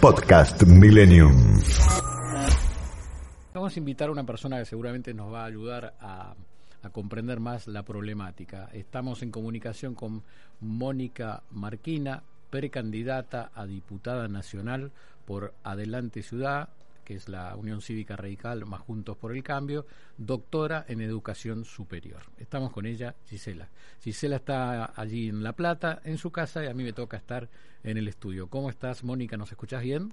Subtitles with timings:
[0.00, 1.60] Podcast Millennium.
[3.52, 6.34] Vamos a invitar a una persona que seguramente nos va a ayudar a,
[6.82, 8.70] a comprender más la problemática.
[8.72, 10.22] Estamos en comunicación con
[10.60, 14.92] Mónica Marquina, precandidata a diputada nacional
[15.26, 16.68] por Adelante Ciudad,
[17.08, 19.86] que es la Unión Cívica Radical más Juntos por el Cambio,
[20.18, 22.20] doctora en Educación Superior.
[22.36, 23.70] Estamos con ella, Gisela.
[24.02, 27.48] Gisela está allí en La Plata, en su casa, y a mí me toca estar
[27.82, 28.50] en el estudio.
[28.50, 29.38] ¿Cómo estás, Mónica?
[29.38, 30.12] ¿Nos escuchás bien?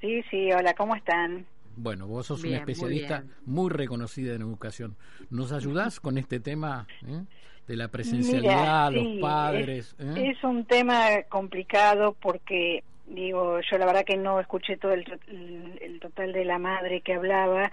[0.00, 1.44] Sí, sí, hola, ¿cómo están?
[1.74, 4.96] Bueno, vos sos Bien, una muy especialista muy, reconocida en educación.
[5.30, 7.24] ¿Nos ayudás con este tema eh,
[7.66, 9.96] de la presencialidad, Mira, los padres?
[9.98, 10.30] Es, eh?
[10.30, 15.78] es un tema complicado porque, digo, yo la verdad que no escuché todo el, el-
[15.80, 17.70] el total de la madre que hablaba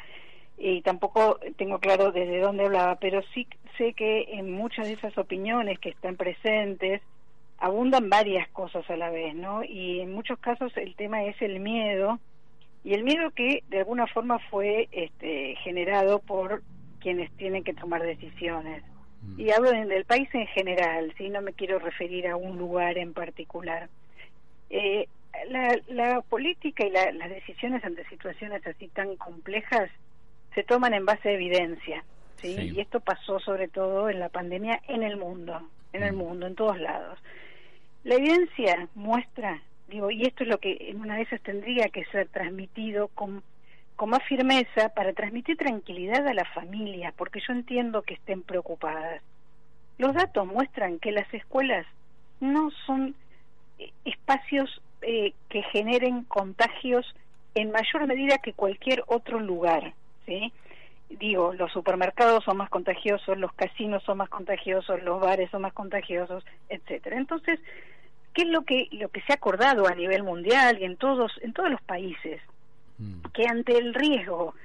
[0.58, 3.48] y tampoco tengo claro desde dónde hablaba, pero sí
[3.78, 7.02] sé que en muchas de esas opiniones que están presentes
[7.58, 9.64] abundan varias cosas a la vez, ¿no?
[9.64, 12.20] Y en muchos casos el tema es el miedo
[12.84, 16.62] y el miedo que de alguna forma fue este, generado por
[17.00, 18.84] quienes tienen que tomar decisiones.
[19.22, 19.40] Mm.
[19.40, 21.30] Y hablo de- del país en general, ¿sí?
[21.30, 23.90] no me quiero referir a un lugar en particular.
[24.70, 25.08] Eh,
[25.50, 29.90] la, la política y la- las decisiones ante situaciones así tan complejas
[30.54, 32.04] se toman en base a evidencia,
[32.42, 32.56] ¿sí?
[32.56, 32.74] Sí.
[32.76, 36.18] Y esto pasó sobre todo en la pandemia en el mundo, en el Mm.
[36.18, 37.20] mundo, en todos lados.
[38.04, 42.06] La evidencia muestra, digo, y esto es lo que en una de esas tendría que
[42.06, 43.44] ser transmitido con,
[43.96, 49.22] con más firmeza para transmitir tranquilidad a las familias, porque yo entiendo que estén preocupadas.
[49.98, 51.86] Los datos muestran que las escuelas
[52.40, 53.16] no son
[53.80, 57.06] eh, espacios eh, que generen contagios
[57.54, 59.94] en mayor medida que cualquier otro lugar,
[60.26, 60.52] ¿sí?
[61.10, 65.74] Digo, los supermercados son más contagiosos, los casinos son más contagiosos, los bares son más
[65.74, 67.18] contagiosos, etcétera.
[67.18, 67.60] Entonces,
[68.34, 71.32] ¿qué es lo que lo que se ha acordado a nivel mundial y en todos
[71.42, 72.42] en todos los países?
[72.98, 73.22] Mm.
[73.34, 74.56] que ante el riesgo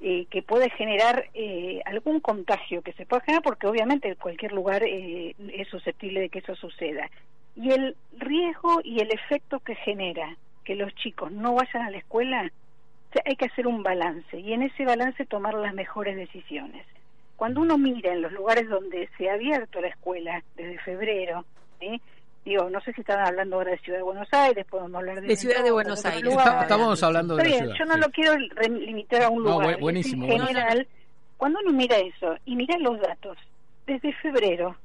[0.00, 4.82] eh, que puede generar eh, algún contagio que se pueda generar, porque obviamente cualquier lugar
[4.84, 7.08] eh, es susceptible de que eso suceda,
[7.60, 11.98] y el riesgo y el efecto que genera que los chicos no vayan a la
[11.98, 12.42] escuela,
[13.08, 16.86] o sea, hay que hacer un balance y en ese balance tomar las mejores decisiones.
[17.36, 21.44] Cuando uno mira en los lugares donde se ha abierto la escuela desde febrero,
[21.80, 22.00] ¿sí?
[22.44, 25.26] digo, no sé si estaban hablando ahora de Ciudad de Buenos Aires, podemos hablar de,
[25.28, 26.22] De Ciudad de Buenos Aires.
[26.24, 26.62] lugares.
[26.62, 27.78] Estamos hablando de Está la bien, ciudad.
[27.78, 28.00] yo no sí.
[28.00, 29.78] lo quiero re- limitar a un No, lugar.
[29.80, 30.48] buenísimo, En buenísimo.
[30.60, 30.86] general,
[31.36, 33.36] cuando uno mira eso y mira los datos,
[33.86, 34.76] desde febrero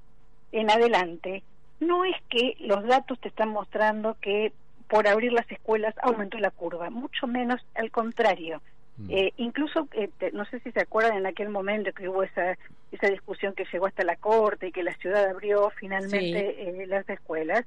[0.52, 1.42] en adelante,
[1.84, 4.52] no es que los datos te están mostrando que
[4.88, 8.62] por abrir las escuelas aumentó la curva, mucho menos al contrario.
[8.98, 9.10] Mm.
[9.10, 12.58] Eh, incluso, eh, te- no sé si se acuerdan en aquel momento que hubo esa,
[12.92, 17.08] esa discusión que llegó hasta la Corte y que la ciudad abrió finalmente eh, las
[17.10, 17.66] escuelas.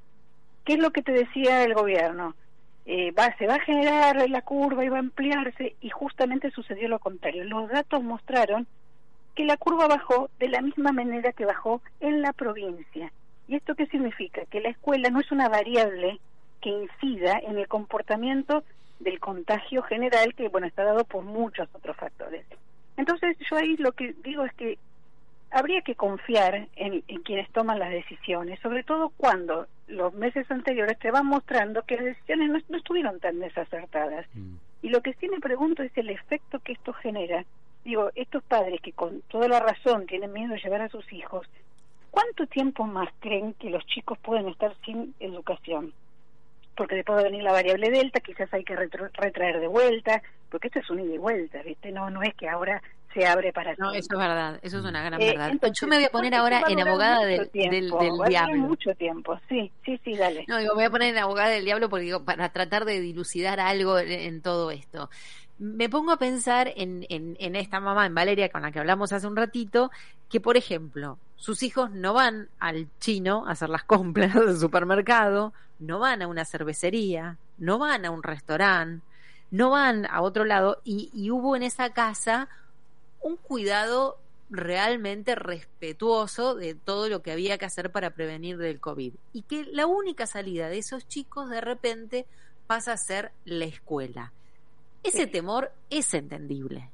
[0.63, 2.35] ¿Qué es lo que te decía el gobierno?
[2.85, 6.87] Eh, va, se va a generar la curva y va a ampliarse y justamente sucedió
[6.87, 7.43] lo contrario.
[7.43, 8.65] Los datos mostraron
[9.35, 13.11] que la curva bajó de la misma manera que bajó en la provincia.
[13.47, 14.45] ¿Y esto qué significa?
[14.45, 16.19] Que la escuela no es una variable
[16.61, 18.63] que incida en el comportamiento
[18.99, 22.45] del contagio general que, bueno, está dado por muchos otros factores.
[22.97, 24.77] Entonces, yo ahí lo que digo es que
[25.51, 30.99] habría que confiar en, en quienes toman las decisiones, sobre todo cuando los meses anteriores
[30.99, 34.25] te van mostrando que las decisiones no, no estuvieron tan desacertadas.
[34.33, 34.55] Mm.
[34.81, 37.45] Y lo que sí me pregunto es el efecto que esto genera.
[37.85, 41.47] Digo, estos padres que con toda la razón tienen miedo de llevar a sus hijos,
[42.09, 45.93] ¿cuánto tiempo más creen que los chicos pueden estar sin educación?
[46.75, 50.21] Porque después va a venir la variable delta, quizás hay que retro- retraer de vuelta,
[50.49, 51.91] porque esto es un ida y vuelta, ¿viste?
[51.91, 52.81] No, no es que ahora
[53.13, 53.99] se abre para No, siempre.
[53.99, 55.49] eso es verdad, eso es una gran Eh, verdad.
[55.49, 58.25] entonces, Yo me voy a poner ahora va en abogada del, del, tiempo, del va
[58.25, 58.55] a durar diablo.
[58.67, 60.45] mucho tiempo, sí, sí, sí, dale.
[60.47, 62.99] No, digo, me voy a poner en abogada del diablo porque digo, para tratar de
[63.01, 65.09] dilucidar algo en, en todo esto.
[65.57, 69.11] Me pongo a pensar en, en, en esta mamá, en Valeria, con la que hablamos
[69.13, 69.89] hace un ratito,
[70.29, 75.53] que por ejemplo, sus hijos no van al chino a hacer las compras del supermercado,
[75.79, 79.05] no van a una cervecería, no van a un restaurante,
[79.49, 82.49] no van a otro lado, y, y hubo en esa casa
[83.21, 84.17] un cuidado
[84.49, 89.13] realmente respetuoso de todo lo que había que hacer para prevenir del COVID.
[89.33, 92.25] Y que la única salida de esos chicos de repente
[92.65, 94.31] pasa a ser la escuela.
[95.03, 96.89] Ese temor es entendible.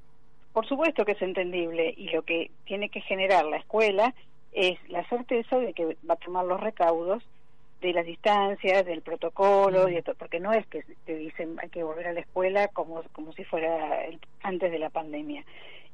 [0.51, 4.13] Por supuesto que es entendible y lo que tiene que generar la escuela
[4.53, 7.23] es la certeza de que va a tomar los recaudos
[7.81, 12.07] de las distancias, del protocolo, y porque no es que te dicen hay que volver
[12.07, 13.99] a la escuela como, como si fuera
[14.41, 15.43] antes de la pandemia.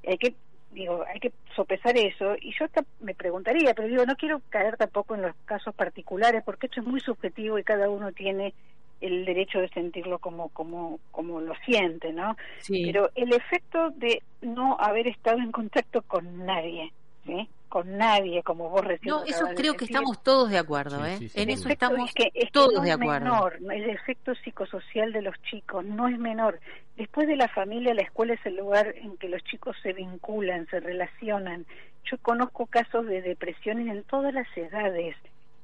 [0.07, 0.35] Hay que
[0.71, 4.77] digo, hay que sopesar eso y yo hasta me preguntaría, pero digo, no quiero caer
[4.77, 8.53] tampoco en los casos particulares porque esto es muy subjetivo y cada uno tiene
[9.01, 12.35] el derecho de sentirlo como como como lo siente, ¿no?
[12.67, 16.91] Pero el efecto de no haber estado en contacto con nadie,
[17.25, 17.49] ¿sí?
[17.67, 21.19] Con nadie, como vos recién No, eso creo que estamos todos de acuerdo, ¿eh?
[21.35, 22.11] en eso estamos
[22.51, 23.25] todos de acuerdo.
[23.25, 26.59] Menor, el efecto psicosocial de los chicos no es menor.
[26.97, 30.67] Después de la familia, la escuela es el lugar en que los chicos se vinculan,
[30.67, 31.65] se relacionan.
[32.05, 35.15] Yo conozco casos de depresiones en todas las edades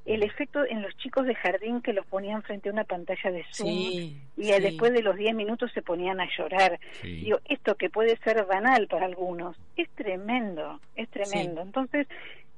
[0.05, 3.43] el efecto en los chicos de jardín que los ponían frente a una pantalla de
[3.51, 6.79] Zoom y después de los 10 minutos se ponían a llorar.
[7.01, 11.61] Digo, esto que puede ser banal para algunos, es tremendo, es tremendo.
[11.61, 12.07] Entonces,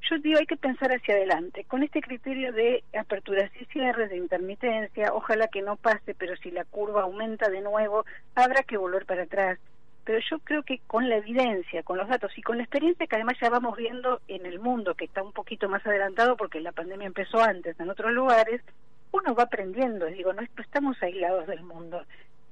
[0.10, 4.18] yo digo, hay que pensar hacia adelante, con este criterio de aperturas y cierres, de
[4.18, 8.06] intermitencia, ojalá que no pase, pero si la curva aumenta de nuevo,
[8.36, 9.60] habrá que volver para atrás
[10.07, 13.15] pero yo creo que con la evidencia, con los datos y con la experiencia que
[13.18, 16.71] además ya vamos viendo en el mundo, que está un poquito más adelantado porque la
[16.71, 18.62] pandemia empezó antes en otros lugares,
[19.12, 22.04] uno va aprendiendo, digo, no estamos aislados del mundo.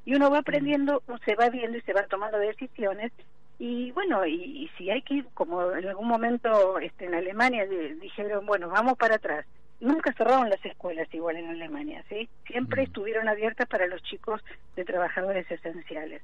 [0.03, 3.13] Y uno va aprendiendo, se va viendo y se va tomando decisiones.
[3.57, 7.65] Y bueno, y, si hay que ir, como en algún momento este, en Alemania
[8.01, 9.45] dijeron, bueno, vamos para atrás.
[9.79, 12.27] Nunca cerraron las escuelas igual en Alemania, ¿sí?
[12.47, 14.41] Siempre estuvieron abiertas para los chicos
[14.75, 16.21] de trabajadores esenciales.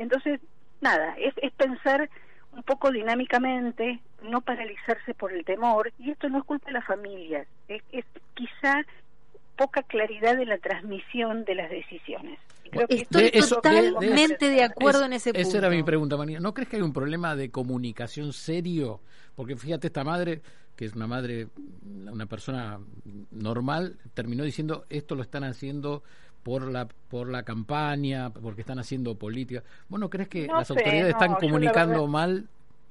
[0.00, 0.40] Entonces,
[0.80, 2.08] nada, es, es pensar
[2.52, 6.86] un poco dinámicamente, no paralizarse por el temor, y esto no es culpa de las
[6.86, 8.04] familias, es, es
[8.34, 8.84] quizá
[9.56, 12.38] poca claridad de la transmisión de las decisiones.
[12.88, 15.48] Estoy totalmente de, acuerdo en ese punto.
[15.48, 16.40] Esa era mi pregunta, María.
[16.40, 19.00] ¿No crees que hay un problema de comunicación serio?
[19.34, 20.40] Porque fíjate, esta madre,
[20.76, 21.48] que es una madre,
[21.84, 22.78] una persona
[23.30, 26.02] normal, terminó diciendo esto lo están haciendo
[26.42, 29.62] por la por la campaña, porque están haciendo política.
[29.88, 32.46] ¿Vos no crees que las autoridades están comunicando mal?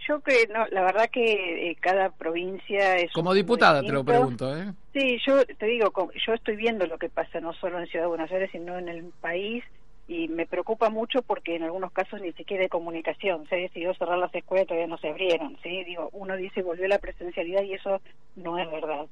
[0.07, 3.11] Yo creo, no, la verdad que eh, cada provincia es...
[3.11, 4.73] Como diputada te lo pregunto, ¿eh?
[4.93, 5.91] Sí, yo te digo,
[6.25, 8.87] yo estoy viendo lo que pasa no solo en Ciudad de Buenos Aires, sino en
[8.87, 9.63] el país,
[10.07, 13.47] y me preocupa mucho porque en algunos casos ni siquiera hay comunicación.
[13.47, 15.83] Se decidió cerrar las escuelas, todavía no se abrieron, ¿sí?
[15.83, 18.01] Digo, uno dice volvió la presencialidad y eso
[18.35, 19.05] no es verdad.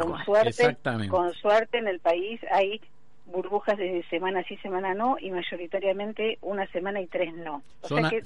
[0.00, 0.76] con suerte,
[1.10, 2.80] con suerte en el país hay
[3.26, 7.62] burbujas de semana sí, semana no, y mayoritariamente una semana y tres no.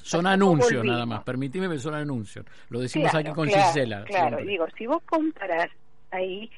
[0.02, 2.44] son, anuncios nada más, permitime que son anuncios.
[2.68, 4.04] Lo decimos aquí con Gisela.
[4.04, 5.70] Claro, digo, si vos comparás
[6.10, 6.50] ahí,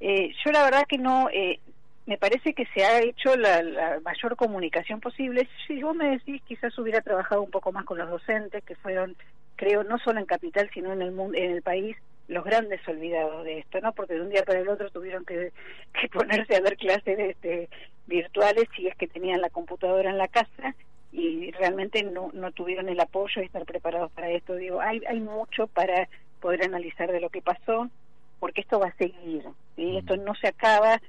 [0.00, 1.58] eh, yo la verdad que no, eh,
[2.06, 5.48] me parece que se ha hecho la, la, mayor comunicación posible.
[5.66, 9.16] Si vos me decís, quizás hubiera trabajado un poco más con los docentes, que fueron,
[9.56, 11.96] creo, no solo en Capital, sino en el, mundo, en el país,
[12.30, 13.92] los grandes olvidados de esto, ¿no?
[13.92, 15.52] Porque de un día para el otro tuvieron que,
[16.00, 17.68] que ponerse a dar clases este,
[18.06, 20.74] virtuales si es que tenían la computadora en la casa
[21.12, 24.54] y realmente no, no tuvieron el apoyo y estar preparados para esto.
[24.54, 26.08] Digo, hay, hay mucho para
[26.40, 27.90] poder analizar de lo que pasó,
[28.38, 29.42] porque esto va a seguir,
[29.74, 29.86] ¿sí?
[29.86, 29.96] Mm.
[29.98, 31.02] Esto no se acaba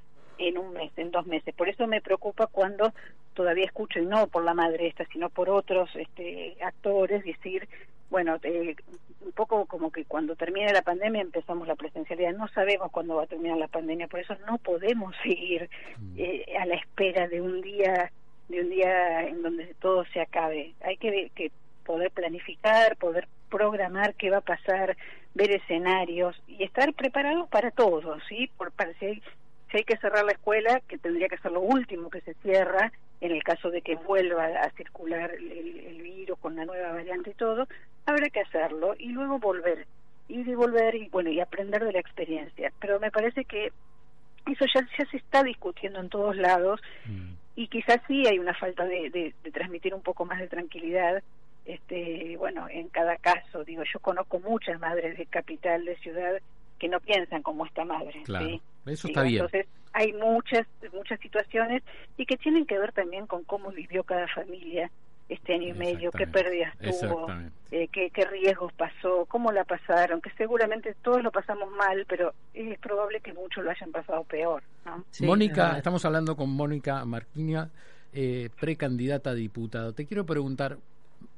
[0.48, 1.54] en un mes, en dos meses.
[1.56, 2.94] Por eso me preocupa cuando
[3.34, 7.68] todavía escucho, y no por la madre esta, sino por otros este, actores, decir,
[8.10, 8.76] bueno, eh,
[9.22, 12.34] un poco como que cuando termine la pandemia empezamos la presencialidad.
[12.34, 16.16] No sabemos cuándo va a terminar la pandemia, por eso no podemos seguir mm.
[16.18, 18.12] eh, a la espera de un día
[18.50, 20.74] de un día en donde todo se acabe.
[20.82, 21.52] Hay que, que
[21.86, 24.98] poder planificar, poder programar qué va a pasar,
[25.34, 28.50] ver escenarios y estar preparados para todo, ¿sí?
[28.58, 29.24] Por, para si hay,
[29.72, 32.92] si hay que cerrar la escuela, que tendría que ser lo último que se cierra,
[33.22, 37.36] en el caso de que vuelva a circular el, virus con la nueva variante y
[37.36, 37.68] todo,
[38.06, 39.88] habrá que hacerlo y luego volver,
[40.28, 42.72] ir y volver y bueno, y aprender de la experiencia.
[42.80, 43.72] Pero me parece que
[44.52, 47.34] eso ya, ya se está discutiendo en todos lados mm.
[47.56, 51.22] y quizás sí hay una falta de, de, transmitir un poco más de tranquilidad
[51.66, 56.42] este bueno en cada caso digo yo conozco muchas madres de capital de ciudad
[56.80, 58.60] que no piensan como esta madre claro.
[58.86, 61.84] Eso está bien entonces hay muchas muchas situaciones
[62.18, 64.90] y que tienen que ver también con cómo vivió cada familia
[65.32, 67.28] este año y medio, qué pérdidas tuvo,
[67.72, 72.34] eh, qué, qué, riesgos pasó, cómo la pasaron, que seguramente todos lo pasamos mal, pero
[72.54, 74.62] es probable que muchos lo hayan pasado peor.
[74.86, 75.06] ¿no?
[75.22, 77.70] Mónica, estamos hablando con Mónica Marquinia,
[78.12, 79.94] eh, precandidata a diputada.
[79.94, 80.78] Te quiero preguntar,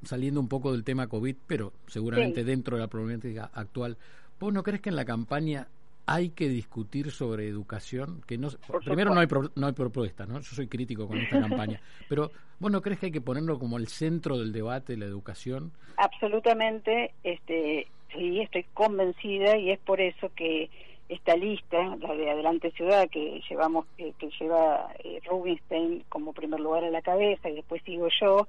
[0.04, 3.98] saliendo un poco del tema COVID, pero seguramente dentro de la problemática actual,
[4.40, 5.68] ¿vos no crees que en la campaña
[6.06, 8.50] hay que discutir sobre educación, que no
[8.84, 10.36] primero no hay no hay propuesta, ¿no?
[10.40, 11.80] Yo soy crítico con esta campaña,
[12.10, 15.72] pero ¿vos no crees que hay que ponerlo como el centro del debate la educación?
[15.98, 20.70] Absolutamente, este sí, estoy convencida y es por eso que
[21.10, 26.84] esta lista, la de Adelante Ciudad, que llevamos, que, lleva eh, Rubinstein como primer lugar
[26.84, 28.48] a la cabeza y después sigo yo,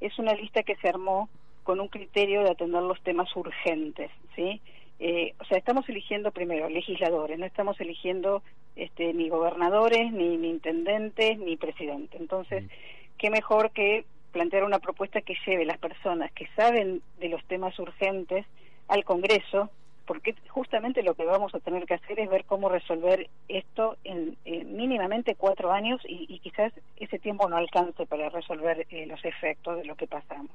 [0.00, 1.28] es una lista que se armó
[1.62, 4.60] con un criterio de atender los temas urgentes, ¿sí?
[5.02, 8.42] Eh, o sea, estamos eligiendo primero legisladores, no estamos eligiendo
[8.76, 12.20] este, ni gobernadores, ni, intendentes, ni presidentes.
[12.20, 12.64] Entonces,
[13.16, 17.78] qué mejor que plantear una propuesta que lleve las personas que saben de los temas
[17.78, 18.44] urgentes
[18.88, 19.70] al Congreso,
[20.04, 24.36] porque justamente lo que vamos a tener que hacer es ver cómo resolver esto en,
[24.44, 29.84] mínimamente cuatro años y, quizás ese tiempo no alcance para resolver eh, los efectos de
[29.86, 30.50] lo que pasamos.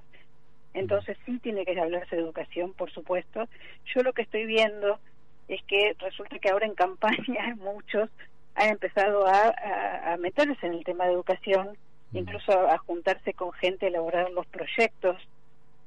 [0.75, 3.47] Entonces sí tiene que hablarse de educación, por supuesto.
[3.95, 4.99] Yo lo que estoy viendo
[5.47, 8.09] es que resulta que ahora en campaña muchos
[8.55, 11.77] han empezado a, meterse en el tema de educación,
[12.13, 15.17] incluso a, juntarse con gente a elaborar los proyectos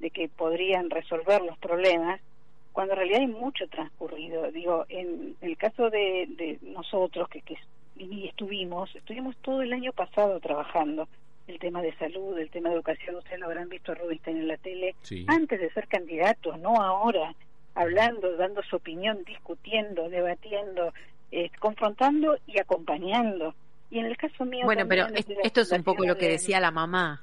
[0.01, 2.21] de que podrían resolver los problemas,
[2.73, 4.51] cuando en realidad hay mucho transcurrido.
[4.53, 7.59] Digo, en el caso de, nosotros que, que
[8.27, 11.09] estuvimos, estuvimos todo el año pasado trabajando
[11.49, 14.49] el tema de salud, el tema de educación, ustedes lo habrán visto a Rubinstein en
[14.49, 14.95] la tele,
[15.27, 17.35] antes de ser candidato, no ahora,
[17.75, 20.93] hablando, dando su opinión, discutiendo, debatiendo,
[21.33, 23.55] eh, confrontando y acompañando.
[23.91, 24.67] Y en el caso mío...
[24.67, 25.07] Bueno, pero
[25.43, 27.23] esto es un poco lo que decía la mamá.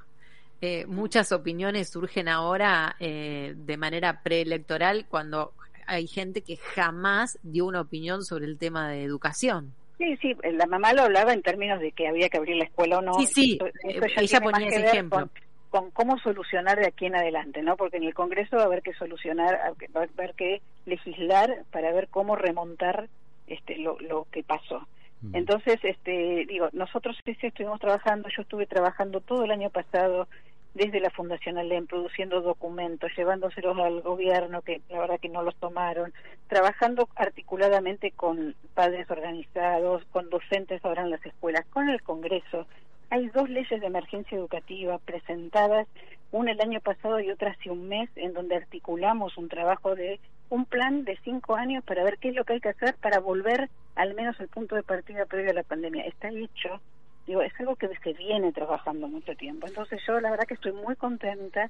[0.62, 5.54] Eh, muchas opiniones surgen ahora eh, de manera preelectoral cuando
[5.86, 9.74] hay gente que jamás dio una opinión sobre el tema de educación.
[9.98, 13.00] Sí, sí, la mamá lo hablaba en términos de que había que abrir la escuela
[13.00, 13.14] o no.
[13.16, 15.30] Sí, sí, ella ponía ese ejemplo.
[15.70, 17.76] Con, cómo solucionar de aquí en adelante, ¿no?
[17.76, 19.60] Porque en el Congreso va a haber que solucionar,
[19.96, 23.10] va a haber que legislar para ver cómo remontar
[23.48, 24.88] este lo, lo que pasó.
[25.22, 25.36] Mm.
[25.36, 30.28] Entonces, este, digo, nosotros sí, estuvimos trabajando, yo estuve trabajando todo el año pasado
[30.76, 35.56] desde la Fundación Alem, produciendo documentos, llevándoselos al gobierno, que la verdad que no los
[35.56, 36.14] tomaron,
[36.48, 42.68] trabajando articuladamente con padres organizados, con docentes ahora en las escuelas, con el Congreso.
[43.10, 45.88] Hay dos leyes de emergencia educativa presentadas,
[46.32, 50.20] una el año pasado y otra hace un mes, en donde articulamos un trabajo de
[50.50, 53.20] un plan de cinco años para ver qué es lo que hay que hacer para
[53.20, 56.06] volver al menos al punto de partida previo a la pandemia.
[56.06, 56.82] Está hecho,
[57.26, 59.68] digo, es algo que se viene trabajando mucho tiempo.
[59.68, 61.70] Entonces yo la verdad que estoy muy contenta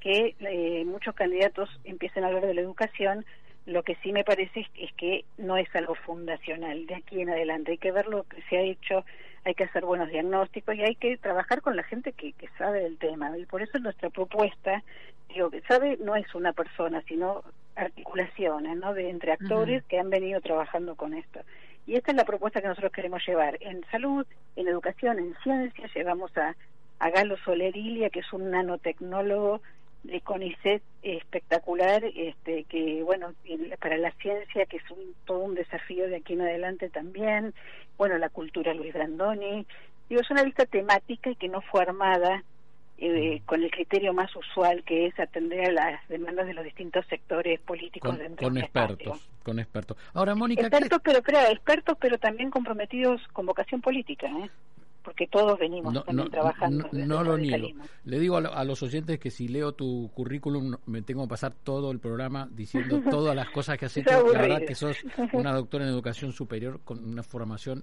[0.00, 3.24] que eh, muchos candidatos empiecen a hablar de la educación.
[3.66, 7.72] Lo que sí me parece es, que no es algo fundacional de aquí en adelante.
[7.72, 9.04] Hay que ver lo que se ha hecho,
[9.44, 12.80] hay que hacer buenos diagnósticos y hay que trabajar con la gente que, que sabe
[12.80, 13.36] del tema.
[13.38, 14.82] Y por eso nuestra propuesta,
[15.28, 17.44] digo, que sabe no es una persona, sino
[17.76, 18.94] articulaciones, ¿no?
[18.94, 21.40] De entre actores que han venido trabajando con esto.
[21.86, 23.58] Y esta es la propuesta que nosotros queremos llevar.
[23.60, 26.54] En salud, en educación, en ciencia, llevamos a,
[26.98, 29.60] a Galo Solerilia, que es un nanotecnólogo
[30.04, 33.34] de CONICET espectacular, este, que bueno,
[33.80, 37.54] para la ciencia, que es un, todo un desafío de aquí en adelante también,
[37.98, 39.66] bueno, la cultura Luis Brandoni,
[40.08, 42.44] digo, es una lista temática y que no fue armada
[43.02, 47.06] eh, con el criterio más usual que es atender a las demandas de los distintos
[47.06, 49.96] sectores políticos con, con expertos con expertos.
[50.12, 54.50] Ahora Mónica expertos pero creo expertos pero también comprometidos con vocación política ¿eh?
[55.02, 57.68] porque todos venimos también trabajando no, lo niego.
[58.04, 61.90] le digo a, los oyentes que si leo tu currículum me tengo que pasar todo
[61.90, 64.32] el programa diciendo todas las cosas que has hecho.
[64.32, 64.98] La verdad que sos
[65.32, 67.82] una doctora en educación superior con una formación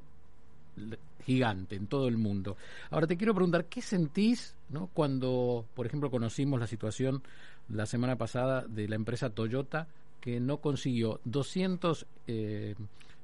[1.25, 2.55] gigante en todo el mundo.
[2.89, 4.89] Ahora te quiero preguntar, ¿qué sentís ¿no?
[4.93, 7.21] cuando, por ejemplo, conocimos la situación
[7.69, 9.87] la semana pasada de la empresa Toyota
[10.21, 12.75] que no consiguió 200 eh,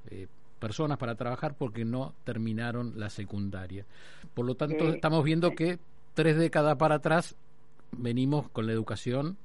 [0.10, 0.28] eh,
[0.60, 3.86] personas para trabajar porque no terminaron la secundaria?
[4.34, 5.80] Por lo tanto, estamos viendo que
[6.14, 7.36] tres décadas para atrás
[7.92, 9.38] venimos con la educación.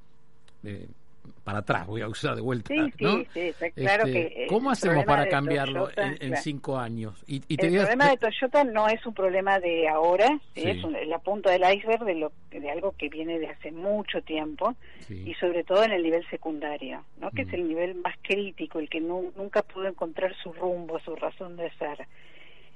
[1.28, 2.68] Eh, para atrás, voy a usar de vuelta.
[2.68, 3.24] Sí, ¿no?
[3.32, 7.22] sí, claro este, que ¿Cómo hacemos para cambiarlo en, cinco años?
[7.26, 11.62] Y, el problema de Toyota no es un problema de ahora, es la punta del
[11.74, 14.74] iceberg de, lo, de algo que viene de hace mucho tiempo
[15.08, 17.30] y sobre todo en el nivel secundario, ¿no?
[17.30, 17.54] que es mm.
[17.54, 22.06] el nivel más crítico, el que nunca pudo encontrar su rumbo, su razón de ser.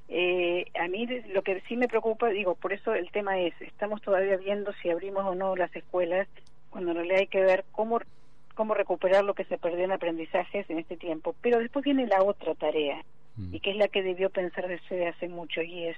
[0.08, 4.02] Eh, a mí lo que sí me preocupa, digo, por eso el tema es, estamos
[4.02, 6.28] todavía viendo si abrimos o no las escuelas,
[6.68, 8.00] cuando en realidad hay que ver cómo
[8.52, 11.34] cómo recuperar lo que se perdió en aprendizajes en este tiempo.
[11.40, 13.02] Pero después viene la otra tarea,
[13.36, 13.54] mm.
[13.54, 15.96] y que es la que debió pensar desde hace mucho, y es,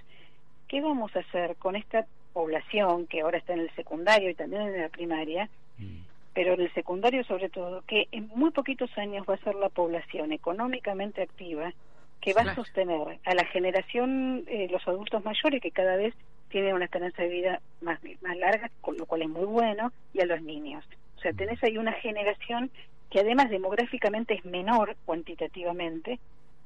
[0.69, 4.63] ¿qué vamos a hacer con esta población que ahora está en el secundario y también
[4.63, 5.99] en la primaria, mm.
[6.35, 9.69] pero en el secundario sobre todo, que en muy poquitos años va a ser la
[9.71, 11.73] población económicamente activa
[12.21, 16.15] que va a sostener a la generación, eh, los adultos mayores, que cada vez
[16.49, 20.21] tienen una esperanza de vida más, más larga, con lo cual es muy bueno, y
[20.21, 20.85] a los niños.
[21.25, 22.71] O sea, tenés ahí una generación
[23.09, 26.19] que además demográficamente es menor cuantitativamente,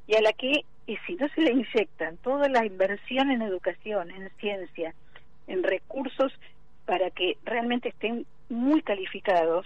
[0.09, 4.11] y a la que, y si no se le inyectan toda la inversión en educación,
[4.11, 4.95] en ciencia,
[5.47, 6.33] en recursos
[6.87, 9.65] para que realmente estén muy calificados,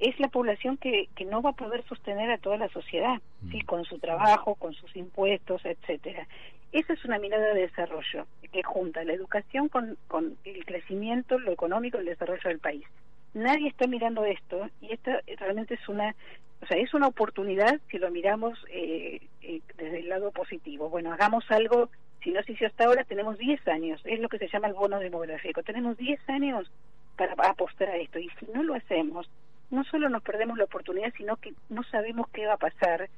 [0.00, 3.18] es la población que, que no va a poder sostener a toda la sociedad,
[3.50, 3.62] ¿sí?
[3.62, 6.28] con su trabajo, con sus impuestos, etcétera.
[6.72, 11.52] Esa es una mirada de desarrollo que junta la educación con, con el crecimiento, lo
[11.52, 12.84] económico y el desarrollo del país.
[13.36, 16.14] Nadie está mirando esto y esta realmente es una,
[16.62, 20.88] o sea, es una oportunidad si lo miramos eh, eh, desde el lado positivo.
[20.88, 21.90] Bueno, hagamos algo
[22.22, 24.72] si no se hizo hasta ahora, tenemos 10 años, es lo que se llama el
[24.72, 26.72] bono demográfico, tenemos 10 años
[27.14, 29.28] para apostar a esto y si no lo hacemos,
[29.70, 33.10] no solo nos perdemos la oportunidad, sino que no sabemos qué va a pasar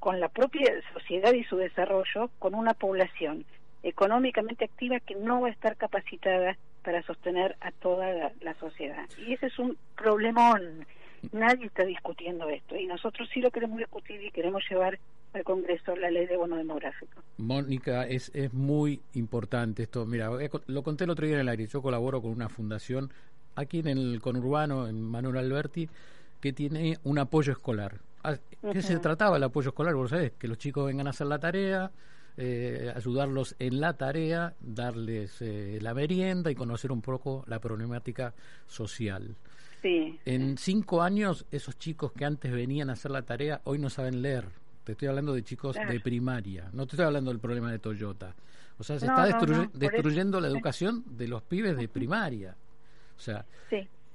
[0.00, 3.44] con la propia sociedad y su desarrollo, con una población
[3.88, 9.08] económicamente activa que no va a estar capacitada para sostener a toda la, sociedad.
[9.18, 10.86] Y ese es un problemón.
[11.32, 14.98] Nadie está discutiendo esto y nosotros sí lo queremos discutir y queremos llevar
[15.32, 17.22] al Congreso la ley de bono demográfico.
[17.38, 20.04] Mónica, es, es muy importante esto.
[20.04, 21.66] Mira, eh, lo conté el otro día en el aire.
[21.66, 23.10] Yo colaboro con una fundación
[23.54, 25.88] aquí en el conurbano, en Manuel Alberti,
[26.40, 27.98] que tiene un apoyo escolar.
[28.22, 28.36] Ah,
[28.72, 29.94] ¿Qué se trataba el apoyo escolar?
[29.94, 31.90] Vos sabés, que los chicos vengan a hacer la tarea,
[32.36, 38.34] eh, ayudarlos en la tarea, darles eh, la merienda y conocer un poco la problemática
[38.66, 39.36] social.
[39.82, 40.18] Sí.
[40.24, 44.22] En cinco años, esos chicos que antes venían a hacer la tarea, hoy no saben
[44.22, 44.46] leer.
[44.84, 48.34] Te estoy hablando de chicos de primaria, no te estoy hablando del problema de Toyota.
[48.78, 49.26] O sea, se está
[49.74, 52.54] destruyendo la educación de los pibes de primaria.
[53.16, 53.46] O sea,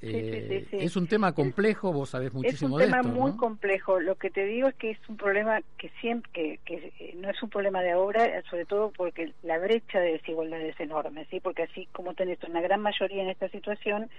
[0.01, 2.96] eh, es un tema complejo, vos sabés muchísimo de esto.
[2.96, 4.00] Es un tema muy complejo.
[4.00, 7.41] Lo que te digo es que es un problema que siempre, que, eh, no es
[7.43, 11.39] un problema de ahora, sobre todo porque la brecha de desigualdad es enorme, ¿sí?
[11.39, 14.10] Porque así como tenés una gran mayoría en esta situación,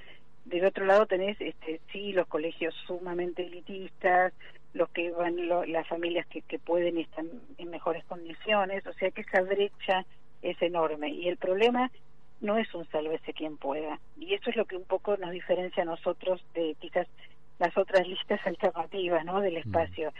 [0.45, 4.33] del otro lado tenés, este, sí, los colegios sumamente elitistas,
[4.75, 5.37] los que van,
[5.71, 10.05] las familias que, que pueden y están en mejores condiciones, o sea que esa brecha
[10.43, 11.11] es enorme.
[11.11, 11.91] Y el problema
[12.43, 13.99] no es un sálvese quien pueda.
[14.19, 17.07] Y eso es lo que un poco nos diferencia a nosotros de quizás
[17.59, 19.41] las otras listas alternativas ¿no?
[19.41, 19.59] del mm.
[19.59, 20.13] espacio.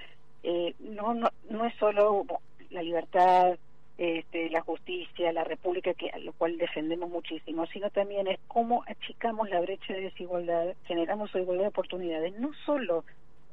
[0.43, 2.25] Eh, no, no, no es solo
[2.71, 3.59] la libertad,
[3.99, 8.85] este, la justicia, la república, que a lo cual defendemos muchísimo, sino también es cómo
[8.87, 13.05] achicamos la brecha de desigualdad, generamos igualdad de oportunidades, no solo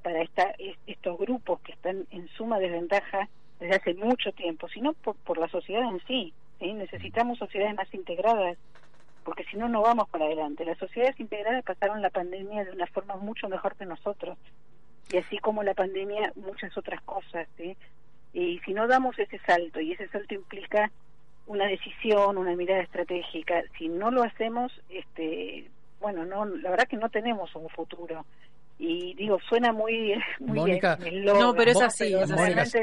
[0.01, 0.55] para esta,
[0.87, 3.27] estos grupos que están en suma desventaja
[3.59, 6.33] desde hace mucho tiempo, sino por, por la sociedad en sí.
[6.59, 8.57] Necesitamos sociedades más integradas,
[9.23, 10.65] porque si no, no vamos para adelante.
[10.65, 14.37] Las sociedades integradas pasaron la pandemia de una forma mucho mejor que nosotros,
[15.11, 17.47] y así como la pandemia, muchas otras cosas.
[18.33, 20.91] Y si no damos ese salto, y ese salto implica
[21.47, 25.69] una decisión, una mirada estratégica, si no lo hacemos, este,
[25.99, 28.25] bueno, no, la verdad que no tenemos un futuro
[28.79, 30.97] y digo suena muy, muy Mónica
[31.37, 32.13] no pero es así,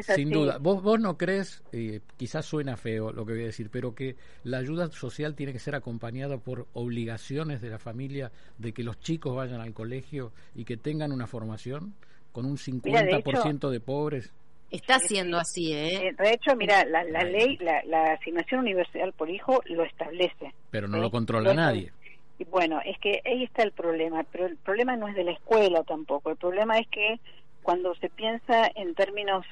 [0.03, 3.71] sin duda vos vos no crees eh, quizás suena feo lo que voy a decir
[3.71, 8.73] pero que la ayuda social tiene que ser acompañada por obligaciones de la familia de
[8.73, 11.95] que los chicos vayan al colegio y que tengan una formación
[12.31, 14.35] con un 50% de, pobres
[14.69, 16.09] Está siendo así, ¿eh?
[16.09, 16.15] ¿eh?
[16.19, 20.53] De hecho, mira, la, la ley, la, la, asignación universal por hijo lo establece.
[20.71, 21.93] Pero no lo controla nadie.
[22.39, 25.33] Y bueno, es que ahí está el problema, pero el problema no es de la
[25.33, 27.19] escuela tampoco, el problema es que
[27.63, 29.45] cuando se piensa en términos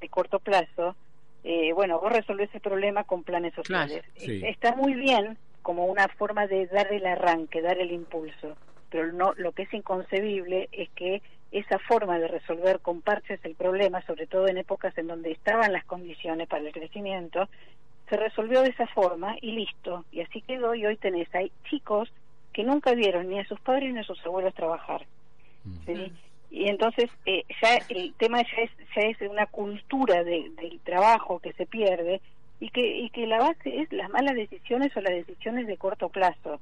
[0.00, 0.96] de corto plazo,
[1.44, 4.04] eh, bueno, vos resolvés el problema con planes sociales.
[4.16, 8.56] Está muy bien como una forma de dar el arranque, dar el impulso,
[8.90, 13.54] pero no lo que es inconcebible es que esa forma de resolver con parches el
[13.54, 17.48] problema, sobre todo en épocas en donde estaban las condiciones para el crecimiento,
[18.08, 20.04] se resolvió de esa forma y listo.
[20.12, 22.12] Y así quedó y hoy tenés, hay chicos
[22.52, 25.04] que nunca vieron ni a sus padres ni a sus abuelos trabajar.
[26.50, 31.40] Y entonces eh, ya el tema ya es, ya es una cultura de, del trabajo
[31.40, 32.20] que se pierde
[32.60, 36.08] y que, y que la base es las malas decisiones o las decisiones de corto
[36.08, 36.60] plazo.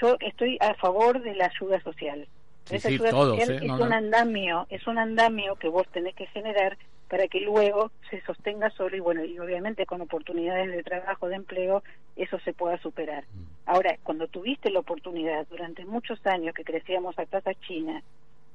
[0.00, 2.28] Yo estoy a favor de la ayuda social.
[2.70, 3.60] Esa ayuda social ¿eh?
[3.62, 6.78] es un andamio, es un andamio que vos tenés que generar
[7.12, 11.36] para que luego se sostenga solo y bueno, y obviamente con oportunidades de trabajo, de
[11.36, 11.82] empleo,
[12.16, 13.24] eso se pueda superar.
[13.24, 13.42] Mm.
[13.66, 18.02] Ahora, cuando tuviste la oportunidad durante muchos años que crecíamos a tasa china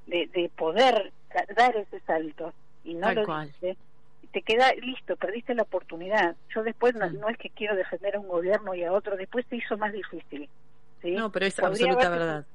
[0.08, 1.12] de, de poder
[1.56, 2.52] dar ese salto
[2.84, 3.78] y no lo diste,
[4.32, 6.36] te queda listo, perdiste la oportunidad.
[6.56, 9.46] Yo después no, no, es que quiero defender a un gobierno y a otro, después
[9.52, 10.50] se hizo más difícil.
[11.04, 11.12] ¿sí?
[11.12, 12.46] No, pero es absoluta verdad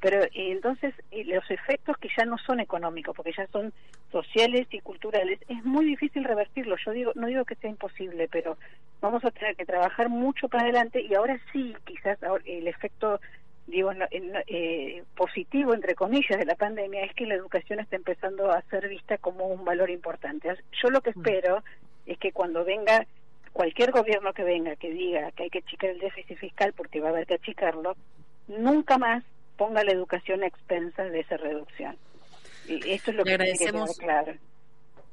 [0.00, 3.72] pero eh, entonces eh, los efectos que ya no son económicos, porque ya son
[4.10, 6.76] sociales y culturales, es muy difícil revertirlo.
[6.84, 8.56] Yo digo, no digo que sea imposible, pero
[9.00, 13.20] vamos a tener que trabajar mucho para adelante y ahora sí, quizás el efecto
[13.66, 18.62] digo eh, positivo entre comillas de la pandemia es que la educación está empezando a
[18.62, 20.48] ser vista como un valor importante.
[20.82, 21.18] Yo lo que mm.
[21.18, 21.62] espero
[22.06, 23.06] es que cuando venga
[23.52, 27.08] cualquier gobierno que venga que diga que hay que achicar el déficit fiscal porque va
[27.08, 27.96] a haber que achicarlo,
[28.48, 29.22] nunca más
[29.60, 31.94] ponga la educación a expensas de esa reducción.
[32.66, 34.32] Y esto es lo que agradecemos, que claro.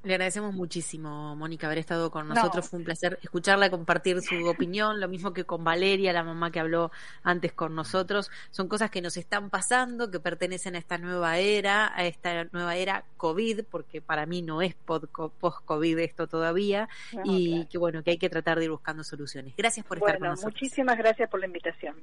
[0.03, 2.69] Le agradecemos muchísimo, Mónica, haber estado con nosotros.
[2.69, 6.62] Fue un placer escucharla, compartir su opinión, lo mismo que con Valeria, la mamá que
[6.62, 6.91] habló
[7.23, 8.31] antes con nosotros.
[8.49, 12.77] Son cosas que nos están pasando, que pertenecen a esta nueva era, a esta nueva
[12.77, 16.88] era COVID, porque para mí no es post-COVID esto todavía,
[17.25, 19.55] y que bueno, que hay que tratar de ir buscando soluciones.
[19.57, 20.53] Gracias por estar con nosotros.
[20.53, 21.97] Muchísimas gracias por la invitación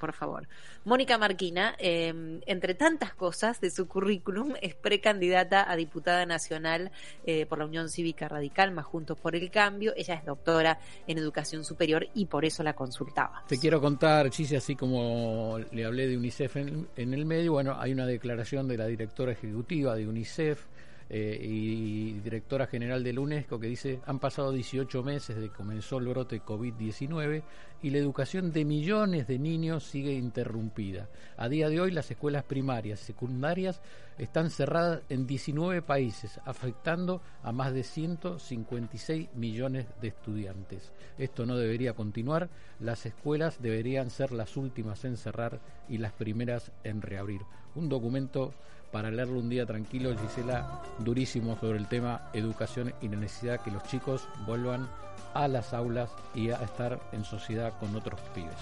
[0.00, 0.46] por favor.
[0.84, 6.90] Mónica Marquina, em, entre tantas cosas de su currículum, es precandidata a diputada nacional
[7.24, 9.92] eh, por la Unión Cívica Radical, más Juntos por el Cambio.
[9.96, 13.44] Ella es doctora en educación superior y por eso la consultaba.
[13.46, 17.76] Te quiero contar, Chisi, así como le hablé de UNICEF en, en el medio, bueno,
[17.78, 20.66] hay una declaración de la directora ejecutiva de UNICEF
[21.12, 25.98] eh, y directora general del UNESCO que dice han pasado 18 meses desde que comenzó
[25.98, 27.42] el brote COVID-19
[27.82, 31.08] y la educación de millones de niños sigue interrumpida.
[31.36, 33.80] A día de hoy las escuelas primarias y secundarias
[34.18, 40.92] están cerradas en 19 países, afectando a más de 156 millones de estudiantes.
[41.18, 46.70] Esto no debería continuar, las escuelas deberían ser las últimas en cerrar y las primeras
[46.84, 47.40] en reabrir.
[47.74, 48.52] Un documento
[48.90, 53.70] para leerlo un día tranquilo, Gisela, durísimo sobre el tema educación y la necesidad que
[53.70, 54.88] los chicos vuelvan
[55.34, 58.54] a las aulas y a estar en sociedad con otros pibes.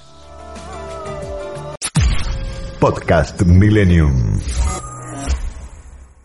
[2.79, 4.39] Podcast Millennium.